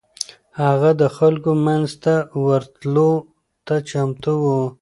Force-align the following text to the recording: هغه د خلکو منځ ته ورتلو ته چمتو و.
هغه 0.61 0.89
د 1.01 1.03
خلکو 1.17 1.51
منځ 1.65 1.89
ته 2.03 2.15
ورتلو 2.45 3.11
ته 3.67 3.75
چمتو 3.89 4.33
و. 4.43 4.47